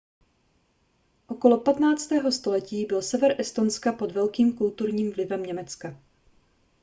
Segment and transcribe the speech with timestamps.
[1.27, 2.31] okolo 15.
[2.31, 5.97] století byl sever estonska pod velkým kulturním vlivem německa